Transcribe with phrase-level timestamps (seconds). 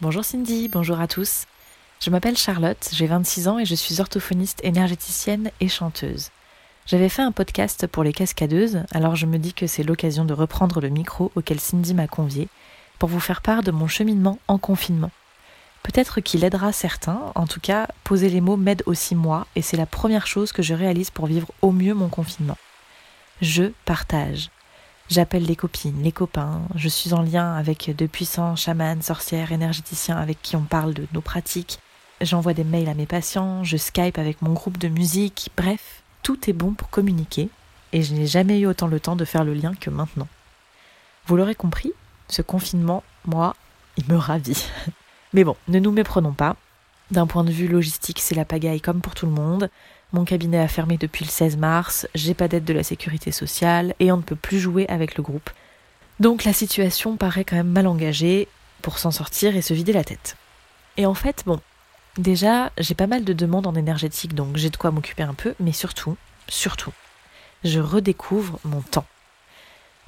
[0.00, 1.46] Bonjour Cindy, bonjour à tous.
[2.00, 6.30] Je m'appelle Charlotte, j'ai 26 ans et je suis orthophoniste énergéticienne et chanteuse.
[6.86, 10.34] J'avais fait un podcast pour les cascadeuses, alors je me dis que c'est l'occasion de
[10.34, 12.46] reprendre le micro auquel Cindy m'a convié
[13.00, 15.10] pour vous faire part de mon cheminement en confinement.
[15.82, 19.76] Peut-être qu'il aidera certains, en tout cas, poser les mots m'aide aussi moi, et c'est
[19.76, 22.56] la première chose que je réalise pour vivre au mieux mon confinement.
[23.42, 24.50] Je partage.
[25.08, 30.18] J'appelle les copines, les copains, je suis en lien avec de puissants chamans, sorcières, énergéticiens
[30.18, 31.78] avec qui on parle de nos pratiques,
[32.20, 36.50] j'envoie des mails à mes patients, je Skype avec mon groupe de musique, bref, tout
[36.50, 37.48] est bon pour communiquer,
[37.92, 40.28] et je n'ai jamais eu autant le temps de faire le lien que maintenant.
[41.26, 41.92] Vous l'aurez compris,
[42.28, 43.56] ce confinement, moi,
[43.96, 44.66] il me ravit.
[45.32, 46.56] Mais bon, ne nous méprenons pas.
[47.10, 49.70] D'un point de vue logistique, c'est la pagaille comme pour tout le monde.
[50.12, 53.94] Mon cabinet a fermé depuis le 16 mars, j'ai pas d'aide de la sécurité sociale
[54.00, 55.50] et on ne peut plus jouer avec le groupe.
[56.20, 58.48] Donc la situation paraît quand même mal engagée
[58.82, 60.36] pour s'en sortir et se vider la tête.
[60.96, 61.60] Et en fait, bon,
[62.16, 65.54] déjà, j'ai pas mal de demandes en énergétique, donc j'ai de quoi m'occuper un peu,
[65.60, 66.16] mais surtout,
[66.48, 66.92] surtout,
[67.64, 69.06] je redécouvre mon temps.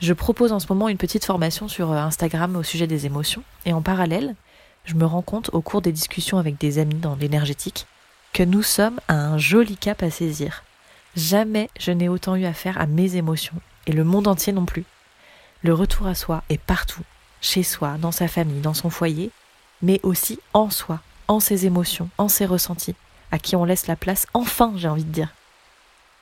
[0.00, 3.42] Je propose en ce moment une petite formation sur euh, Instagram au sujet des émotions,
[3.66, 4.34] et en parallèle,
[4.84, 7.86] je me rends compte au cours des discussions avec des amis dans l'énergétique
[8.32, 10.62] que nous sommes à un joli cap à saisir.
[11.16, 14.84] Jamais je n'ai autant eu affaire à mes émotions, et le monde entier non plus.
[15.62, 17.02] Le retour à soi est partout,
[17.40, 19.30] chez soi, dans sa famille, dans son foyer,
[19.82, 22.94] mais aussi en soi, en ses émotions, en ses ressentis,
[23.32, 25.34] à qui on laisse la place, enfin j'ai envie de dire.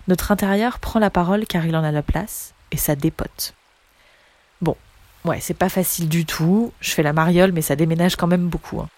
[0.07, 3.55] Notre intérieur prend la parole car il en a la place, et ça dépote.
[5.28, 8.49] Ouais, c'est pas facile du tout, je fais la mariole, mais ça déménage quand même
[8.49, 8.81] beaucoup.
[8.81, 8.89] Hein.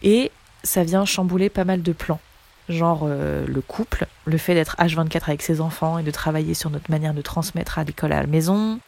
[0.00, 0.30] Et
[0.62, 2.20] ça vient chambouler pas mal de plans.
[2.68, 6.70] Genre euh, le couple, le fait d'être H24 avec ses enfants et de travailler sur
[6.70, 8.78] notre manière de transmettre à l'école à la maison,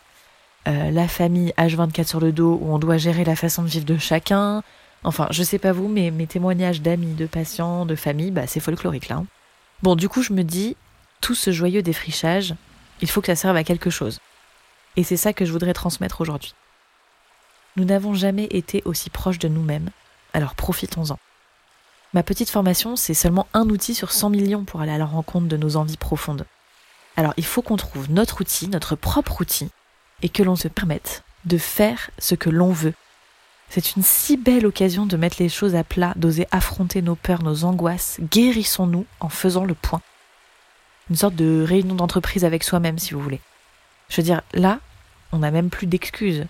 [0.69, 3.85] euh, la famille H24 sur le dos où on doit gérer la façon de vivre
[3.85, 4.63] de chacun.
[5.03, 8.61] Enfin, je sais pas vous, mais mes témoignages d'amis, de patients, de famille, bah, c'est
[8.61, 9.17] folklorique là.
[9.17, 9.27] Hein.
[9.83, 10.77] Bon, du coup, je me dis,
[11.21, 12.55] tout ce joyeux défrichage,
[13.01, 14.21] il faut que ça serve à quelque chose.
[14.97, 16.55] Et c'est ça que je voudrais transmettre aujourd'hui.
[17.77, 19.91] Nous n'avons jamais été aussi proches de nous-mêmes,
[20.35, 21.19] alors profitons-en.
[22.13, 25.49] Ma petite formation, c'est seulement un outil sur 100 millions pour aller à la rencontre
[25.49, 26.45] de nos envies profondes.
[27.17, 29.71] Alors il faut qu'on trouve notre outil, notre propre outil,
[30.21, 32.95] et que l'on se permette de faire ce que l'on veut.
[33.71, 37.43] C'est une si belle occasion de mettre les choses à plat, d'oser affronter nos peurs,
[37.43, 38.19] nos angoisses.
[38.21, 40.03] Guérissons-nous en faisant le point.
[41.09, 43.41] Une sorte de réunion d'entreprise avec soi-même, si vous voulez.
[44.13, 44.79] Je veux dire, là,
[45.33, 46.45] on n'a même plus d'excuses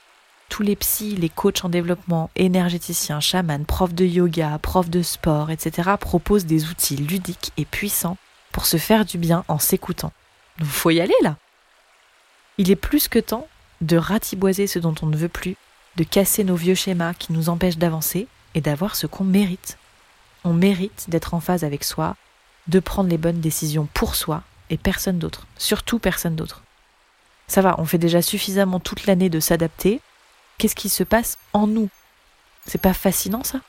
[0.48, 5.50] tous les psys, les coachs en développement, énergéticiens, chamans, profs de yoga, profs de sport,
[5.50, 5.92] etc.
[5.98, 8.18] proposent des outils ludiques et puissants
[8.50, 10.12] pour se faire du bien en s'écoutant.
[10.58, 11.36] Il faut y aller là.
[12.58, 13.46] Il est plus que temps
[13.80, 15.56] de ratiboiser ce dont on ne veut plus,
[15.96, 19.78] de casser nos vieux schémas qui nous empêchent d'avancer et d'avoir ce qu'on mérite.
[20.42, 22.16] On mérite d'être en phase avec soi,
[22.66, 26.62] de prendre les bonnes décisions pour soi et personne d'autre, surtout personne d'autre.
[27.52, 30.00] Ça va, on fait déjà suffisamment toute l'année de s'adapter,
[30.56, 31.90] qu'est-ce qui se passe en nous?
[32.64, 33.60] C'est pas fascinant ça?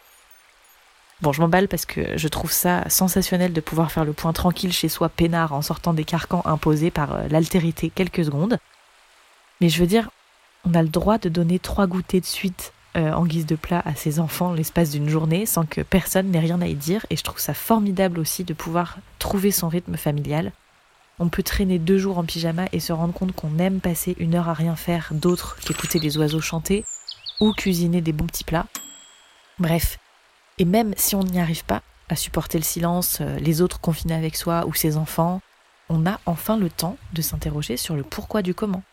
[1.22, 4.72] Bon, je m'emballe parce que je trouve ça sensationnel de pouvoir faire le point tranquille
[4.72, 8.58] chez soi peinard en sortant des carcans imposés par euh, l'altérité quelques secondes.
[9.60, 10.10] Mais je veux dire,
[10.64, 13.82] on a le droit de donner trois goûters de suite euh, en guise de plat
[13.84, 17.18] à ses enfants l'espace d'une journée sans que personne n'ait rien à y dire et
[17.18, 20.54] je trouve ça formidable aussi de pouvoir trouver son rythme familial
[21.20, 24.36] on peut traîner deux jours en pyjama et se rendre compte qu'on aime passer une
[24.36, 26.86] heure à rien faire d'autre qu'écouter les oiseaux chanter
[27.40, 28.68] ou cuisiner des bons petits plats.
[29.60, 30.00] Bref,
[30.58, 34.16] et même si on n'y arrive pas à supporter le silence, euh, les autres confinés
[34.16, 35.42] avec soi ou ses enfants,
[35.90, 38.84] on a enfin le temps de s'interroger sur le pourquoi du comment.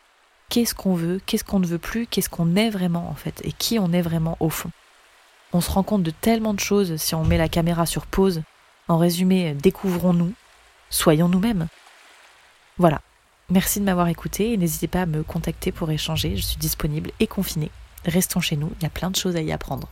[0.48, 3.52] Qu'est-ce qu'on veut, qu'est-ce qu'on ne veut plus, qu'est-ce qu'on est vraiment en fait, et
[3.52, 4.70] qui on est vraiment au fond.
[5.52, 8.42] On se rend compte de tellement de choses si on met la caméra sur pause.
[8.88, 10.32] En résumé, découvrons-nous,
[10.90, 11.68] soyons nous-mêmes.
[12.80, 13.02] Voilà.
[13.50, 16.34] Merci de m'avoir écouté et n'hésitez pas à me contacter pour échanger.
[16.36, 17.70] Je suis disponible et confinée.
[18.06, 19.90] Restons chez nous, il y a plein de choses à y apprendre.